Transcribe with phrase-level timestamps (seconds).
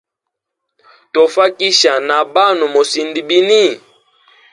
[1.13, 3.63] Tofakisha na banwe mosind bini?